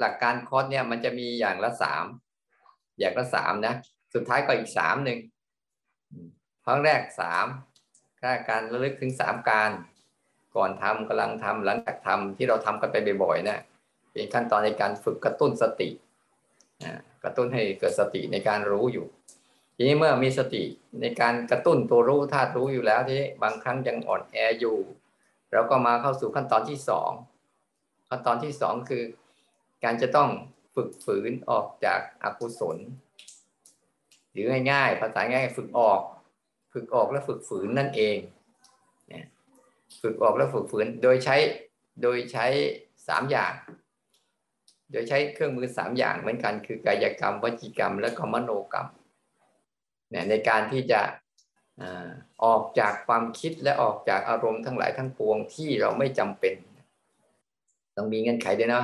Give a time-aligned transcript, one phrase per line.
[0.00, 2.04] หลักการคอร์สเนี่ยมันจะมีอย่างละสาม
[2.98, 3.74] อย่างละสามนะ
[4.14, 5.18] สุดท้ายก็อีกสามหนึ่ง
[6.64, 7.46] ครั้งแรกสาม
[8.20, 9.70] ค่าการระลึกถึงสามการ
[10.56, 13.60] ก่อนทำกำลังทำหลังจากทำที่เราทำกันไปบ่อยๆนะ
[14.10, 15.88] เป็นขั้นตอนในการฝึกกระตุ้นสติ
[17.24, 19.06] กระตุ้นให้เกิดสติในการรู้อยู่
[19.76, 20.62] ทีนี้เมื่อมีสติ
[21.00, 24.78] ในการกระตุ้นตัวรู้ธาตุรู้อยู่แล้วที่บางครั้งยังอ่อนแออยู่
[25.52, 27.10] เราก็มาเข้าสู่ขั้นตอนที่สอง
[28.08, 29.02] ขั้นตอนที่สองคือ
[29.84, 30.28] การจะต้อง
[30.74, 32.78] ฝึกฝืนออกจากอากุศล
[34.32, 36.00] หรือง่ายๆภาษาง่ายฝึกออก
[36.72, 38.16] ฝึกออกและฝึกฝืนนั่นเอง
[39.08, 39.26] เนี่ย
[40.02, 41.36] ฝึกออกและฝึกฝืนโดยใช้
[42.02, 42.46] โดยใช้
[43.08, 43.52] สามอย่าง
[44.94, 48.88] โดยใช้เครื่องมือสามอย่างเหมือนกันคือกายกรรมวจีกรรม และก็มโนกรรม
[50.10, 51.00] เนี่ยในการที่จะ
[52.44, 56.54] ออกจากความคิดและออกจากอารมณ์ทั้งหลายทั้งปวงที่เราไม่จำเป็น
[57.96, 58.82] ต้องมีเงื่อนไขด้วยนะ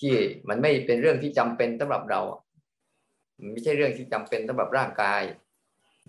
[0.00, 0.14] ที่
[0.48, 2.20] มันไม่เป็นเรื่องที่จำเป็นสำหรับเรา
[3.52, 5.22] ไม่ใช่เรื่องที่จำเป็นสำหรับร่างกาย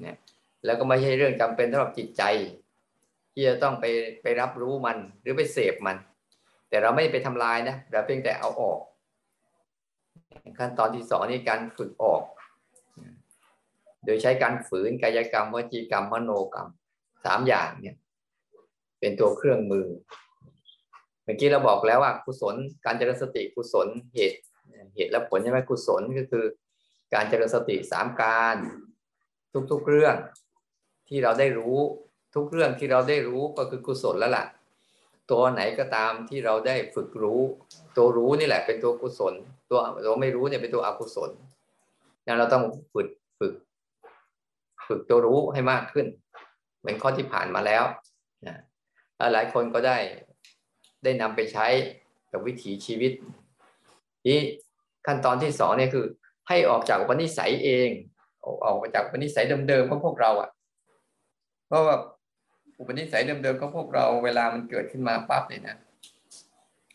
[0.01, 0.17] เนี่ย
[0.65, 2.23] แล้วก็ไม่ใช่เรื่องจำเป็นสำหรับจิตใจ
[3.33, 3.85] ที่จะต้องไป
[4.21, 5.97] ไปรับรู้มันหรือไปเสพมัน
[6.69, 8.79] แต่เราไม่ไปทำลายนะเราเพียงแต่เอาออก
[10.57, 12.21] ขั้นตอนที่สองนี่การฝึกออก
[14.05, 16.69] โดยใช้การฝืนกายกรรมวจีกรรมมโนกรรม
[17.25, 17.95] สามอย่างเนี่ย
[18.99, 19.87] เป็นตัวเครื่องมือ
[21.23, 24.39] เมื่อกี้เราบอกแล้วว่ากุศล การเจริญสติกุศลเหตุ
[24.95, 26.45] เหตุและผลใช่ไหมกุศลก็คือ
[27.13, 28.55] การเจริญสติสามการ
[29.71, 30.15] ทุกๆเรื่อง
[31.07, 31.77] ที่เราได้รู้
[32.35, 34.45] ทุกเรื่องที่เราได้รู้ก็คือกุศลแล้วล่ะ
[35.31, 37.41] ตัวไหนก็ตามที่เราได้ฝึกรู้
[37.97, 39.33] ตัวรู้นี่แหละเป็นตัวกุศล
[39.69, 41.29] ตัวตัวไม่รู้เนี่ยเป็นตัวอกุศล
[42.25, 43.53] นั้นเราต้องฝึกฝึก
[44.87, 46.07] ฝึกตัวรู้ให้มากขึ้น
[46.79, 47.83] เหมือนข้อที่ผ่านมาแล้ว
[48.47, 48.57] นะ
[49.33, 49.97] หลายคนก็ได้
[51.03, 51.67] ได้นำไปใช้
[52.31, 53.11] กับวิถีชีวิต
[54.27, 54.39] นี่
[55.05, 56.05] ขั้นตอนที่สองเนี่ยคือ
[56.47, 57.89] ให้ออกจากอุปนิสัยเอง
[58.65, 60.49] ออกจากอุปนิสัยเดิมๆของพวกเราอะ
[61.67, 61.95] เพราะว่า
[62.81, 65.77] อุปนิสัยเดิมๆของพวกเราเวลามันเกิดขึ้นมาปั๊บเนี่ยนะ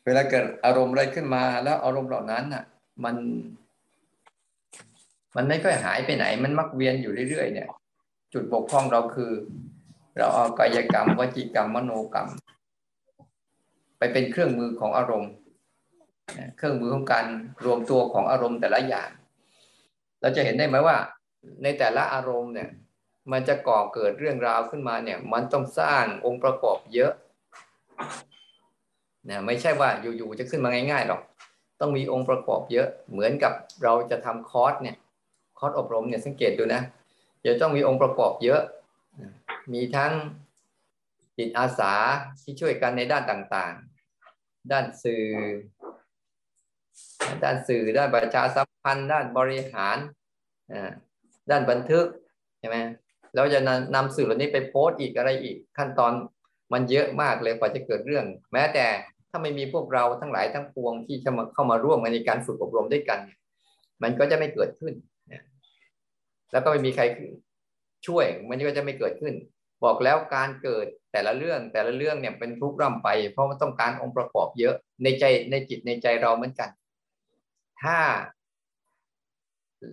[0.05, 2.65] เวลาเกิดอารมณ์อะไรขึ้นมา แล้วอารมณ์เหล่านั้นอะ
[3.05, 3.17] มัน
[5.37, 7.69] มันไม่ค่อยหายไปไหน มันมักเวียนอยู่เรื่อยๆเนี่ย
[8.33, 9.33] จุดบกพร่องเราคือ
[10.17, 12.29] เราเอากายกรรมวจีกรรมมโนกรรม
[13.99, 15.33] ไปเป็นเครื่องมือของอารมณ์
[16.57, 17.27] เครื่องมือของการ
[17.65, 19.11] รวมตัวของอารมณ์แต่ละอย่าง
[20.21, 20.97] เราจะเห็นได้ไหมว่า
[21.63, 22.71] ในแต่ละอารมณ์เนี่ย
[23.33, 27.13] มันจะก่อเกิดเรื่องราวขึ้นมาเนี่ย มันต้องสร้างองค์ประกอบเยอะ
[29.29, 31.21] นะไม่ใช่ว่าอยู่ๆจะขึ้นมาง่ายๆหรอก
[31.81, 34.97] ต้องมีองค์ประกอบเยอะ เหมือนกับเราจะทำคอร์สเนี่ย
[35.59, 36.83] คอร์สอบรมเนี่ยสังเกตดูนะ
[37.45, 38.61] จะต้องมีองค์ประกอบเยอะ
[39.73, 40.13] มีทั้ง
[41.37, 41.93] จิตอาสา
[42.43, 45.25] ที่ช่วยกันในด้านต่างๆ ด้านสื่อ
[47.43, 49.97] ด้านสื่อ ด้านประชาสัมพันธ์ ด้านบริหาร
[51.51, 52.07] ด้านบันทึก
[52.59, 52.77] ใช่ไหม
[53.37, 53.61] เราจะ
[53.95, 56.13] นำสื่อเหล่านี้ไปโพสต์อีกอะไรอีกขั้นตอน
[56.73, 58.87] มันเยอะมากเลยกว่าจะเกิดเรื่อง แม้แต่
[59.31, 63.19] ถ้าไม่มีพวกเราทั้งหลายทั้งปวงที่จะมาเข้ามาร่วมในการฝึกอบรมด้วยกัน
[64.03, 64.95] มันก็จะไม่เกิดขึ้น
[66.53, 67.05] แล้วก็ไม่มีใคร
[68.07, 69.35] ช่วยมันก็จะไม่เกิดขึ้น
[69.85, 76.71] บอกแล้วการเกิดแต่ละเรื่องแต่ละเรื่องเนี่ยเป็นทุกข์ร่ำไป เพราะมันต้องการองค์ประกอบเยอะในใจในจิตในใจเราเหมือนกัน
[77.83, 77.99] ถ้า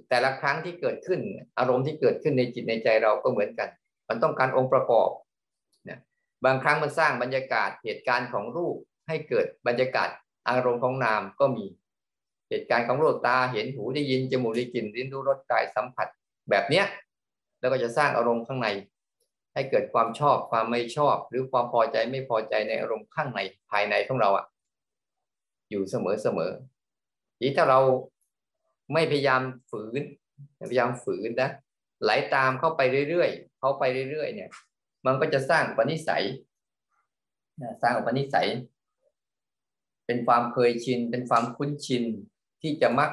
[0.10, 1.20] แต่ละครั้งที่เกิดขึ้น
[1.60, 3.70] อารมณ์ที่เกิดขึ้นในจิตในใจเราก็เหมือนกัน
[4.10, 5.10] มันต้องการองค์ประกอบ
[5.88, 6.00] นี่ย
[6.46, 8.76] บางครั้งมันสร้างบรรยากาศเหตุการณ์ของรูป
[9.08, 10.10] ให้เกิดบรรยากาศ
[10.50, 11.66] อารมณ์ของนามก็มี
[12.50, 16.08] เหตุการณ์ของโลกตาเห็นหูได้ยินจมูกได้กลิ่นลิ้นรู้รสกายสัมผัส
[16.50, 16.86] แบบเนี้ย
[17.60, 18.68] แล้วก็จะสร้างอารมณ์ข้างใน
[19.54, 23.40] ให้เกิดความชอบความไม่ชอบ หรือความพอใจไม่พอใจในอารมณ์ข้างใน
[23.72, 24.46] ภายในของเราอะ
[25.70, 26.52] อยู่เสมอเสมอ
[27.40, 27.80] ทีถ้าเรา
[28.94, 29.42] ไม่พยายาม
[29.72, 30.02] ฝืน
[30.70, 31.50] พยายามฝืนนะ
[32.04, 34.50] ไหลาตามเข้าไปเรื่อยๆเข้าไปเรื่อยๆเนี่ย
[35.06, 36.24] มันก็จะสร้างปณิสัย
[37.82, 38.48] สร้างปณิสัย
[40.06, 42.04] เป็นความเคยชิน เป็นความคุ้นชิน
[42.62, 43.12] ที่จะมัก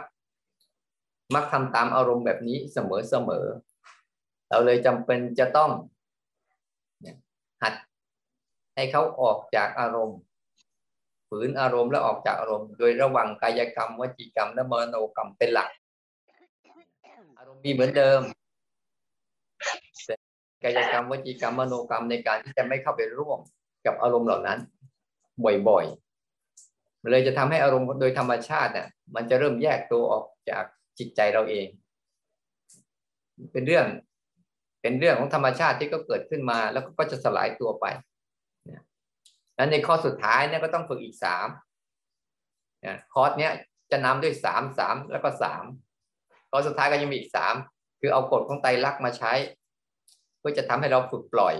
[1.34, 3.44] มักทำตามอารมณ์แบบนี้เสมอเสมอ
[4.48, 5.70] เราเลยจำเป็นจะต้อง
[7.62, 7.74] หัด
[8.74, 10.18] ให้เขาออกจากอารมณ์
[11.30, 15.70] ฝืนอารมณ์แล้วออกจากอารมณ์ โดยระวังกายกรรมวจีกรรมและมโนกรรมเป็นหลัก
[17.38, 18.20] อารมณ์มีเหมือนเดิม
[20.64, 23.38] กายกรรมวจีกรรมมโนกรรมในการที่จะไม่เข้าไปร่วม
[23.86, 24.58] กับอารมณ์เหล่านั้น
[25.68, 30.64] บ่อยๆเลยจะทำให้อารมณ์โดยธรรมชาติเนี่ยมันจะเริ่มแยกตัวออกจาก
[30.98, 31.66] จิตใจเราเอง
[33.52, 33.86] เป็นเรื่อง
[34.82, 37.86] เป็นเรื่องของธรรมชาติที่ก็เกิดขึ้นมาแล้วก็จะสลายตัวไป
[39.60, 41.48] นั้นในข้อสุดท้ายเนี่ยก็ต้องฝึกอีกสาม
[43.12, 43.52] คอร์สเนี้ย
[43.90, 45.64] จะนำด้วยสามสามแล้วก็สาม
[46.50, 47.54] ข้อสุดท้ายก็ยังมีอีกสาม
[48.00, 49.32] คือเอากฎของไตรลักษณ์มาใช้
[50.38, 51.54] เพื่อจะทำให้เราฝึกปล่อย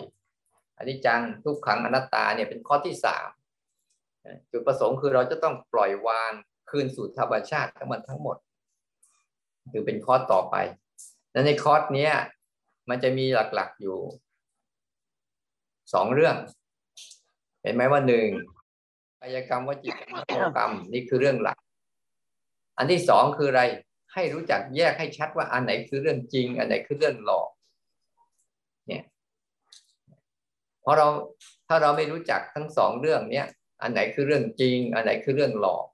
[0.77, 3.29] อันนี้จังทุกขังอนัตตาเนี่ยเป็นข้อที่สาม
[4.51, 6.33] จุดประสงค์คือเราจะต้องปล่อยวาง
[6.71, 8.37] คืนสู่ธรรมชาติทั้งหมดทั้งหมด
[9.73, 10.57] คือเป็นคอร์สต่อไป
[11.33, 12.13] และในคอร์สเนี้ย
[12.89, 13.25] มันจะมี
[13.55, 13.99] หลักๆอยู่
[15.93, 16.37] สองเรื่อง
[17.63, 18.29] เห็นไหมว่าหนึ่ง
[19.21, 21.59] กายกรรมวจิกรรมกรรมนี่คือเรื่องหลัก
[22.79, 23.63] อันที่สองคืออะไร
[24.13, 27.49] ให้รู้จักแยกให้ชัดว่าอันไหนคือเรื่องจริง อันไหนคือเรื่องหลอก
[28.89, 29.05] เนี่ย
[30.83, 31.09] เพราะเรา
[31.69, 33.47] ถ้าเราไม่รู้จักทั้งสองเรื่องเนี้ย
[33.83, 35.85] อันไหนคือเรื่องจริง อันไหนคือเรื่องหลอก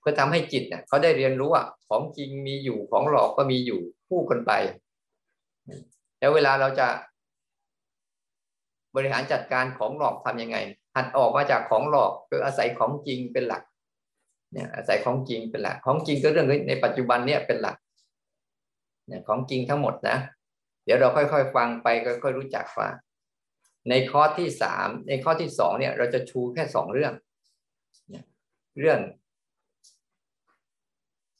[0.00, 4.52] เพื่อทำให้จิตเนี่ยเขาได้เรียนรู้ว่าของจริงมีอยู่ของหลอกก็มีอยู่คู่กันไป
[6.18, 6.88] แล้วเวลาเราจะ
[8.96, 10.56] บริหารจัดการของหลอกทํำยังไง
[10.96, 13.62] หัดออกมาจากของหลอกคืออาศัยของจริงเป็นหลัก
[14.52, 17.76] เนี่ยอาศัยของจริงเป็นหลัก ของจริงก็เรื่องในปัจจุบันเนี่ยเป็นหลัก
[19.06, 20.16] เนี่ยของจริงทั้งหมดนะ
[20.84, 22.92] เดี๋ยวเราค่อยๆฟังไปค่อยๆรู้จักฟัง
[23.90, 27.12] ในข้อที่สามในข้อที่สองเนี่ย เราจะชูแค่สองเรื่อง
[28.80, 29.00] เรื่อง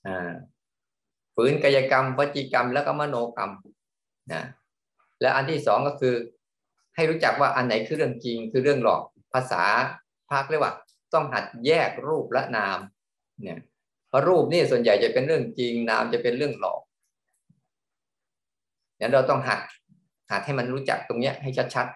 [0.06, 0.08] อ
[1.34, 3.52] ฝืนกายกรรมวจิกรรมแล้วก็มโนกรรม
[4.32, 4.43] นะ
[5.20, 6.14] และอันที่สองก็คือ
[6.94, 9.03] ให้รู้จักว่าอันไหนคือเรื่องจริงคือเรื่องหลอก
[9.33, 9.62] ภาษา
[10.31, 10.75] ภาคเรียกว่า
[11.15, 12.79] ต้องหัดแยกรูปและนาม
[13.43, 13.59] เนี่ย
[14.09, 16.81] เพราะรูปนี่ส่วนใหญ่จะเป็นเรื่องจริง นามจะเป็นเรื่องหลอก
[19.00, 19.61] งั้นเราต้องหัด
[20.31, 21.87] หัดให้มันรู้จักตรงเนี้ยให้ชัด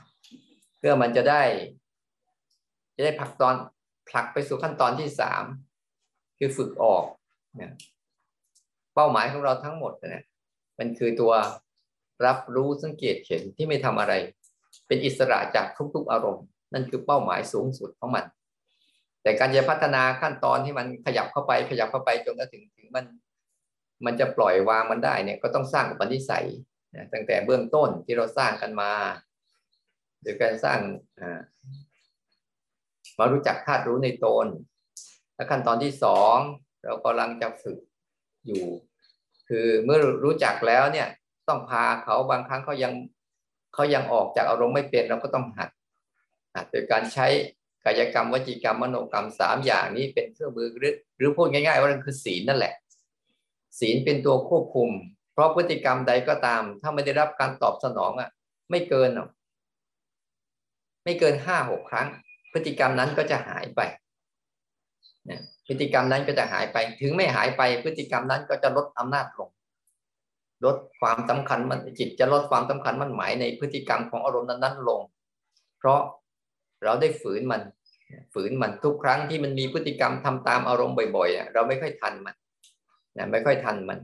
[0.00, 1.42] ๆเพื่อมันจะได้
[2.96, 3.54] จะได้ผลักตอน
[4.08, 5.44] ผลักไปสู่ขั้นตอนที่สาม
[6.38, 7.04] คือฝึกออก
[7.56, 7.72] เนี่ย
[8.94, 10.24] เป้าหมายของเราทั้งหมดเนี่ย
[10.78, 11.32] มันคือตัว
[12.24, 14.12] รับรู้สังเกตเห็นที่ไม่ทำอะไร
[14.86, 18.24] เป็นอิสระจากทุกๆอารมณ์ นั่นคือเป้าหมายสูงสุดของมัน
[19.22, 23.06] แต่การจะพัฒนาขั้นตอนที่มันขยับเข้าไป ขยับเข้าไปจนกระถึงถึงมัน
[24.04, 26.46] มันจะปล่อยวางมันได้เนี่ยก็ต้องสร้างอุปนิสัย
[27.12, 28.92] ตั้งแต่เบื้องต้นที่เราสร้างกันมา
[30.22, 30.78] โดยการสร้าง
[33.18, 34.46] มารู้จักธาตุรู้ในตน
[35.34, 36.36] และขั้นตอนที่สอง
[36.84, 37.78] เรากำลังจะฝึก
[38.46, 38.64] อยู่
[39.48, 41.08] คือเมื่อรู้จักแล้วเนี่ย
[41.48, 42.92] ต้องพาเขาบางครั้งเขายัง
[43.74, 45.70] เขายังออกจากอารมณ์ไม่เป็นเราก็ต้องหัด
[46.54, 47.26] หัดโดยการใช้
[47.84, 52.74] กายกรรมวจีกรรมมโนกรรมสามอย่างนี้เป็นเครื่องมือหรือหรือพูดง่าย ๆ ว่ามันคือศีลนั่นแหละ
[53.80, 54.90] ศีลเป็นตัวควบคุม
[55.32, 58.30] เพราะพฤติกรรมใดก็ตาม ถ้าไม่ได้รับการตอบสนองอะ
[58.70, 59.28] ไม่เกินหรอก
[61.04, 62.08] ไม่เกินห้าหกครั้ง
[62.52, 63.80] พฤติกรรมนั้นก็จะหายไป
[65.30, 69.50] นะพฤติกรรมนั้นก็จะหายไป ถึงไม่หายไปพฤติกรรมนั้นก็จะลดอำนาจลง
[70.64, 75.00] ลดความสำคัญมันจิตจะลดความสำคัญมันหมายในพฤติกรรมของอารมณ์นั้นๆลง
[75.78, 76.00] เพราะ
[76.84, 77.62] เราได้ฝืนมัน
[78.34, 82.34] ฝืนมันทุกครั้งที่มันมีพฤติกรรมทำตามอารมณ์บ่อยๆเราไม่ค่อยทันมัน
[83.16, 83.98] นะไม่ค่อยทันมัน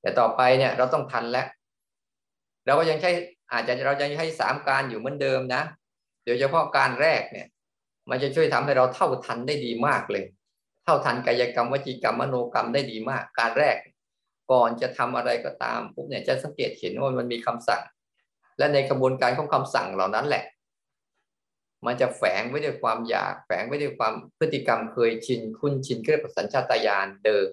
[0.00, 1.46] แต่ต่อไปเนี่ยเราต้องทันแล้ว
[2.66, 3.10] เราก็ยังใช้
[3.52, 5.62] อาจจะเราจะใช้สามการอยู่เหมือนเดิมนะ
[6.24, 7.46] โดยเฉพาะการแรกเนี่ย
[8.10, 10.24] มันจะช่วยทำให้เราเท่าทันได้ดีมากเลย
[10.84, 13.76] เท่าทันกายกรรมวจีกรรมมโนกรรมได้ดีมาก การแรก
[14.52, 17.82] ก่อนจะทำอะไรก็ตามปุ๊บเนี่ยจะสังเกตเห็นว่ามันมีคำสั่ง
[18.58, 20.44] และในกระบวนการของคำสั่งเหล่านั้นแหละ
[21.86, 27.48] มันจะแฝงไว้ด้วยความอยากแฝงไว้ด้วยความพฤติกรรมเคยชินคุ้นชินเรียกว่าสัญชาตญาณเดิม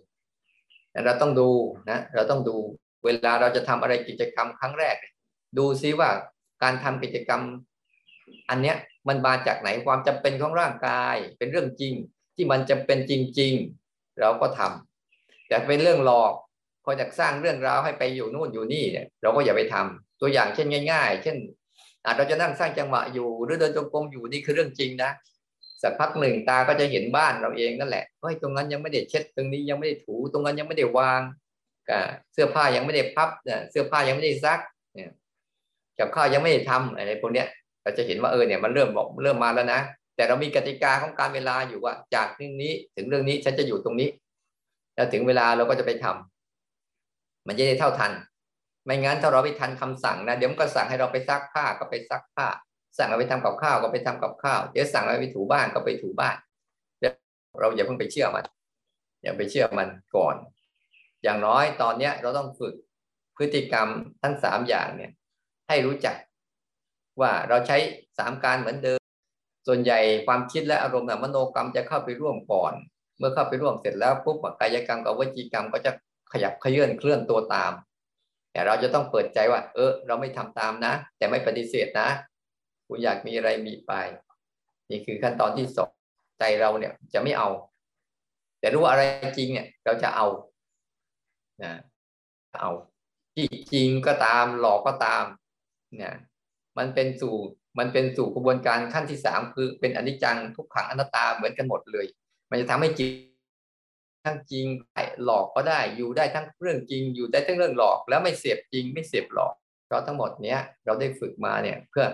[1.05, 1.49] เราต้องดู
[1.89, 2.57] นะเราต้องดู
[3.05, 4.95] เวลาเราจะทำอะไรกิจกรรมครั้งแรก
[5.57, 6.09] ดูซิว่า
[6.63, 7.41] การทำกิจกรรม
[8.49, 11.93] อันเนี้ยมันมาจากไหนความจำเป็นของร่างกาย เป็นเรื่องจริง
[12.35, 13.53] ที่มันจำเป็นจริง
[13.87, 16.33] ๆ เราก็ทำแต่เป็นเรื่องหลอก
[16.85, 21.37] พอจะสร้างเรื่องราวให้ไปอยู่นู่นอยู่นี่เนี่ยเราก็อย่าไปทำตัวอย่างเช่นง่าย ๆ เช่น
[22.05, 25.11] อาจเราจะนั่งสร้างจังหวะอยู่หรือเดินจงกรมอยู่นี่คือเรื่องจริงนะ
[25.81, 31.21] สักพักหนึ่งตาก็จะเห็นบ้านเราเองนั่นแหละเฮ้ยตรงนั้นยังไม่ได้เช็ดตรงนี้ยังไม่ได้ถูตรงนั้นยังไม่ได้วาง
[32.33, 33.29] เสื้อผ้ายังไม่ได้พับ
[33.71, 34.59] เสื้อผ้ายังไม่ได้ซัก
[34.95, 35.11] เนี่ย
[35.99, 37.47] กับข้าวยังไม่ได้ทำอะไรพวกเนี้ย
[37.81, 39.79] เราจะเห็นว่าเออเนี่ยมันเริ่มบอกเริ่มมาแล้วนะ
[40.15, 44.09] แต่เรามีกติกาของการเวลาอยู่ว่า จากเรื่องนี้ถึงเรื่องนี้ฉันจะอยู่ตรงนี้
[44.95, 46.34] แล้วถึงเวลาเราก็จะไปทำ
[47.47, 48.11] มันจะได้เท่าทัน
[48.85, 52.47] ไม่งั้นถ้าเราไปทันคำสั่งนะเดี๋ยวมันก็สั่งให้เราไปซักผ้าก็ไปซักผ้า
[52.97, 56.35] สั่งเราไปทำกับข้าวก็ไปทำกับข้าว เดี๋ยวสั่งเราไปถูบ้านก็ไปถูบ้าน
[57.59, 58.45] เราอย่าเพิ่งไปเชื่อมัน
[59.23, 60.35] อย่าไปเชื่อมันก่อน
[61.23, 62.73] อย่างน้อยตอนเนี้ยเราต้องฝึก
[63.37, 63.87] พฤติกรรม
[64.23, 65.11] ทั้งสามอย่างเนี่ย
[65.67, 66.15] ให้รู้จัก
[67.21, 67.77] ว่าเราใช้
[68.17, 68.99] สามการเหมือนเดิม
[69.67, 72.73] ส่วนใหญ่ความคิดและอารมณ์มโนกรรมจะเข้าไปร่วมก่อน
[73.17, 75.91] เมื่อเข้าไปร่วมเสร็จแล้วปุ๊บกายกรรมกับวจีกรรมก็จะ
[76.33, 77.71] ขยับเคลื่อนเคลื่อนตัวตาม
[78.51, 82.09] แต่เราจะต้องเปิดใจว่า เออ เราไม่ทำตามนะ แต่ไม่ปฏิเสธนะ
[82.87, 83.93] คุณอยากมีอะไรมีไป
[84.91, 85.89] นี่คือขั้นตอนที่สอง
[86.39, 87.49] ใจเราเนี่ยจะไม่เอา
[88.59, 89.03] แต่รู้ว่าอะไร
[89.37, 90.27] จริงเนี่ยเราจะเอา
[91.63, 91.73] นะ
[92.61, 92.71] เอา
[93.35, 95.23] ที่จริงก็ตามหลอกก็ตาม
[95.97, 96.15] เนี่ย
[96.77, 97.35] มันเป็นสู่
[97.79, 102.05] มันเป็นสู่กระบวนการขั้นที่สามคือเป็นอนิจจังทุกขังอนัตตาเหมือนกันหมดเลย
[102.49, 103.34] มันจะทำให้จริง
[104.25, 104.65] ทั้งจริง
[105.23, 109.53] หลอกก็ได้อยู่ได้ทั้งเรื่องจริง อยู่ได้ทั้งเรื่องหลอก แล้วไม่เสียบจริงไม่เสียบหลอก
[109.85, 112.05] เพราะทั้งหมดเนี้ยเราได้ฝึกมาเนี่ยเพื่อ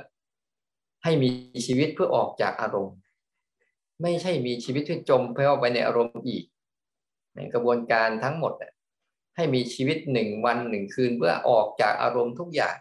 [1.03, 1.29] ให้มี
[1.67, 2.97] ชีวิตเพื่อออกจากอารมณ์
[4.01, 6.43] ไม่ใช่มีชีวิตที่จมเข้าไปในอารมณ์อีก
[7.35, 8.53] ในกระบวนการทั้งหมด
[9.35, 12.75] ให้มีชีวิตหนึ่งวันหนึ่งคืน เพื่อออกจากอารมณ์ทุกอย่าง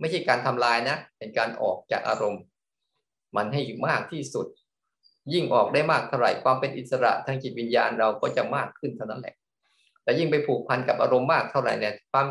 [0.00, 2.42] ไม่ใช่การทำลายนะ เป็นการออกจากอารมณ์
[3.36, 4.46] มันให้มากที่สุด
[5.32, 9.34] ยิ่งออกได้มากเท่าไหร่ความเป็นอิสระทางจิตวิญญาณเราก็จะมากขึ้นเท่านั้นแหละ
[10.02, 12.26] แต่ยิ่งไปผูกพันกับอารมณ์มากเท่าไหร่เนี่ยความ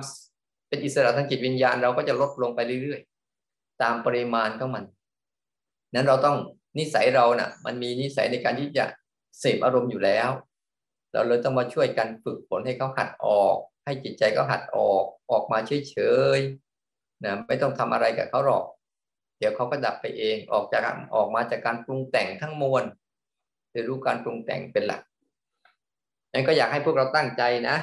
[0.68, 4.84] เป็นอิสระทางจิตวิญญาณเราก็จะลดลงไปเรื่อยๆ ตามปริมาณของมัน
[5.94, 6.38] นั้นเราต้อง
[6.78, 8.86] นิสัยเรานะ่ะ มันมีนิสัยในการที่จะ
[9.40, 10.30] เสพอารมณ์อยู่แล้ว
[11.14, 15.98] เราเลยต้องมาช่วยกันฝึกฝนให้เขาหัดออก ให้จิตใจเขาหัดออกออกมาเฉ
[16.38, 18.66] ยๆนะไม่ต้องทำอะไรกับเขาหรอก
[19.42, 20.82] เดี๋ยวเขาก็ดับไปเองออกจาก
[21.16, 22.84] ออกมาจากการปรุงแต่งทั้งมวล
[23.74, 25.02] จะรู้การปรุงแต่งเป็นหลัก
[26.32, 27.78] นั้นก็อยากให้พวกเราตั้งใจนะ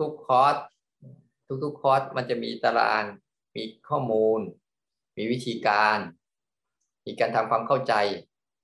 [0.00, 0.54] ทุกๆคอร์ส
[1.64, 3.04] ทุกๆคอร์สมันจะมีตาราง
[3.56, 4.40] มีข้อมูล
[5.16, 5.98] มีวิธีการ
[7.06, 7.94] มีการทำความเข้าใจ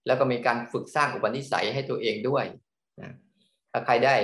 [0.07, 2.45] แล้วก็มีการฝึกสร้างอุปนิสัยให้ตัวเองด้วย
[3.01, 3.13] นะ
[3.73, 4.17] ถ้าใครได้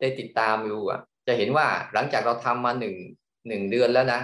[0.00, 2.94] ได้ติดตามอยู่อะจะเห็นว่าหลังจากเราทำมาหนึ่ง
[3.48, 4.20] หนึ่งเดือนแล้วนะ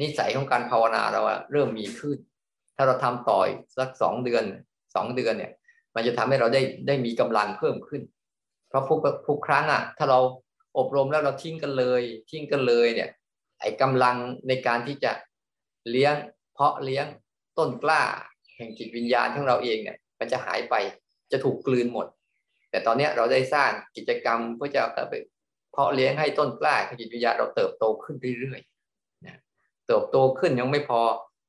[0.00, 1.20] นิสัยของการภาวนาเรา
[1.52, 2.18] เริ่มมีขึ้น
[2.76, 4.44] ถ้าเราทำต่อยสักสองเดือน
[4.94, 5.52] สองเดือนเนี่ย
[5.94, 8.02] มันจะทำให้เราได้ได้มีกำลังเพิ่มขึ้น
[8.68, 10.20] เพราะทุกทุกครั้งอะ ถ้าเรา
[10.78, 13.08] อบรมแล้วเราทิ้งกันเลย ทิ้งกันเลยเนี่ย
[13.60, 14.16] ไอ้กำลัง
[14.48, 15.12] ในการที่จะ
[15.90, 16.14] เลี้ยง
[16.54, 17.06] เพาะเลี้ยง
[17.58, 18.02] ต้นกล้า
[18.56, 20.74] แห่งจิตวิญญาณของเราเองเนี่ย มันจะหายไป
[21.32, 22.06] จะถูกกลืนหมด
[22.70, 24.82] แต่ตอนนี้เราได้สร้างกิจกรรมเพื่อจะ
[25.72, 28.77] เพาะเลี้ยงให้ต้นกล้าจิตวิญญาณเราเติบโตขึ้นเรื่อยๆ
[29.88, 31.00] เติบโตขึ้นยังไม่พอ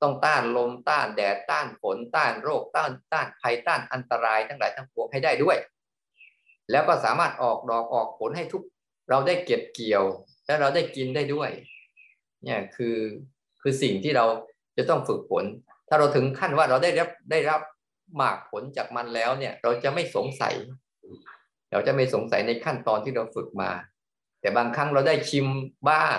[0.02, 5.58] ต้องต้านลมต้านแดดต้านฝนต้านโรคต้านต้านภัยต้านอันตรายทั้งหลายทั้งปวงให้ได้ด้วย
[6.72, 8.64] แล้วก็สามารถออกดอกออกผลให้ทุก
[9.10, 10.04] เราได้เก็บเกี่ยว
[10.46, 11.50] และเราได้กินได้ด้วย
[12.44, 12.98] เนี่ยคือ
[13.62, 14.26] คือสิ่งที่เรา
[14.78, 15.46] จะต้องฝึกฝน
[15.88, 17.62] ถ้าเราถึงขั้นว่าเราได้รับได้รับ
[18.16, 20.56] หมากผลจากมันแล้วเนี่ย เราจะไม่สงสัย
[21.72, 23.72] เราจะไม่สงสัยในขั้นตอนที่เราฝึกมา
[24.42, 25.48] แต่บางครั้งเราได้ชิม
[25.90, 26.18] บ้าง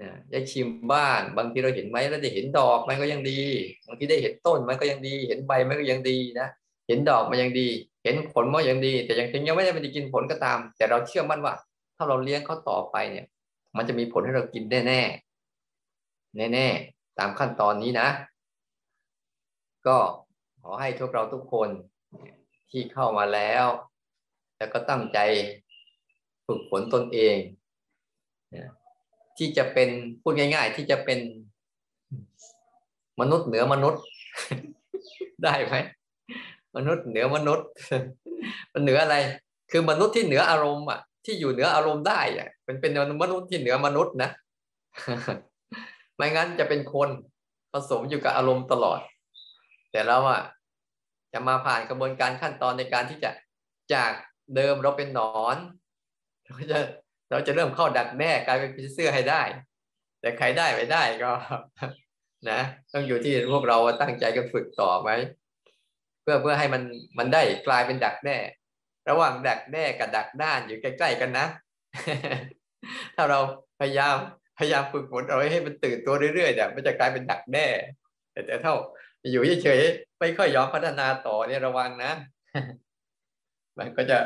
[0.00, 3.40] นะได้ชิมบ้างบางทีเราเห็นไหมเราได้เห็นดอกมันก็ยังดี
[3.86, 6.48] บางทีได้เห็นต้นมันก็ยังดี เห็นใบมันก็ยังดีนะ
[6.88, 7.68] เห็นดอกมันยังดี
[8.04, 11.54] เห็นผลมันยังดี แต่ยังถึงยังไม่ได้ไปกินผลก็ตาม แต่เราเชื่อมั่นว่า
[11.96, 13.26] ถ้าเราเลี้ยงเขาต่อไปเนี่ย
[13.76, 15.02] มันจะมีผลให้เรากินแน่แน่
[16.54, 18.08] แน่ๆตามขั้นตอนนี้นะ
[19.86, 19.98] ก็
[20.62, 21.68] ขอให้ทุกเราทุกคน
[22.70, 23.66] ที่เข้ามาแล้ว
[24.58, 25.18] แล้วก็ตั้งใจ
[26.46, 27.36] ฝึกฝนตนเอง
[29.38, 29.88] ที่จะเป็น
[30.22, 31.20] พูดง่าย ๆ ที่จะเป็น
[33.20, 34.02] มนุษย์เหนือมนุษย์
[35.44, 35.74] ได้ไหม
[36.76, 37.66] มนุษย์เหนือมนุษย์
[38.72, 39.16] มันเหนืออะไร
[39.70, 42.92] คือมนุษย์ที่เหนืออารมณ์อะที่อยู่เหนืออารมณ์ได้อะเป็นเป็น
[43.22, 44.30] มนุษย์ที่เหนือมนุษย์นะ
[46.16, 47.08] ไม่งั้นจะเป็นคน
[47.72, 49.00] ผสมอยู่กับอารมณ์ตลอด
[49.92, 50.42] แต่เราอะ
[51.32, 53.30] จะมาผ่านกระบวนการขั้นตอนในการที่จะ
[53.94, 54.12] จาก
[54.54, 55.56] เดิมเราเป็นหนอน
[56.44, 56.78] เราจะ
[57.30, 59.42] เราจะเริ่มเข้าดักแน่กลายเป็นผีเสื้อให้ได้
[60.20, 61.32] แต่ใครได้ไม่ได้ก็
[62.50, 62.60] นะ
[62.92, 65.10] ต้องอยู่ที่พวกเราตั้งใจกันฝึกต่อไหม
[66.22, 66.82] เพื่อเพื่อให้มัน
[67.18, 68.36] มันได้กลายเป็นดักแน่
[69.08, 71.46] ระหว่างดักแน่กับดักด้านอยู่ใกล้ๆกันนะ
[73.16, 73.38] ถ้าเรา
[73.80, 74.16] พยายาม
[74.58, 77.66] พยายามฝึกฝนเอาไว้ให้มันตื่นตัวเรื่อยๆเนี่ยมันจะกลายเป็นดักแน่
[78.32, 78.74] แต่เท่า
[79.32, 82.12] อยู่เฉยๆไม่ค่อยยอมพัฒนาต่อเนี่ยระวังนะ
[83.78, 84.18] มันก็จะ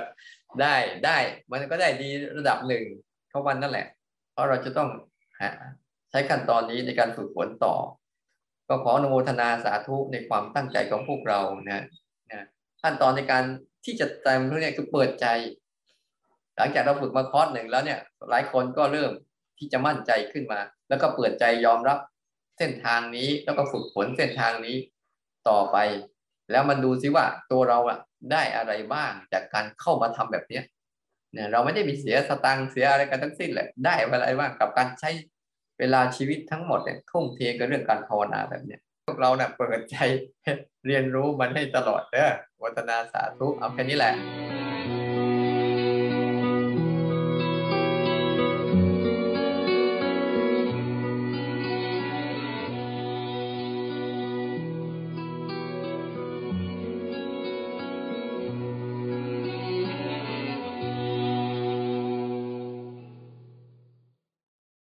[0.60, 0.74] ได้
[1.06, 1.18] ได้
[1.50, 2.84] มันก็ได้ดีระดับหนึ่ง
[3.30, 3.86] เขาวันนั่นแหละ
[4.32, 4.88] เพราะเราจะต้อง
[6.10, 7.74] ใช้ขั้นตอนนี้ในการฝึกฝนต่อ
[8.68, 11.40] ก็ขออนุโมทนาสาธุในความตั้งใจของพวกเรา
[11.70, 11.84] นะ
[12.30, 12.46] นะ
[12.82, 13.44] ขั้นตอนในการ
[13.84, 15.26] ที่จะทำพวกนี้คือเปิดใจ
[16.56, 17.98] หลังจากเราฝึกมาคอร์สหนึ่งแล้วเนี่ย
[18.30, 19.12] หลายคนก็เริ่ม
[19.58, 21.98] ที่จะมั่นใจขึ้นมา แล้วก็เปิดใจยอมรับ
[22.58, 24.76] เส้นทางนี้แล้วก็ฝึกฝนเส้นทางนี้
[25.48, 25.76] ต่อไป
[26.50, 27.98] แล้วมันดูซิว่าตัวเราอะ
[28.30, 30.64] ได้อะไรบ้างจากการเข้ามาทำแบบเนี้ย
[31.32, 35.10] เนี่ยเราไม่ได้มีเสียสตังค์เสียอะไรกันทั้งสิ้นแหละได้อะไรบ้างกับการใช้
[35.78, 39.96] เวลาชีวิตทั้งหมดเนี่ยทุ่มเทกับเรื่องการภาวนาแบบเนี้ยพวกเราเนี่ยเปิดใจ
[40.86, 42.30] เรียนรู้มันให้ตลอดเด้อ
[42.62, 44.12] วัฒนาสาธุเอาแค่นี้แหละ